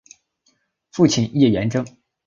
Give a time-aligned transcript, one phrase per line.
[0.89, 1.85] 父亲叶原贞。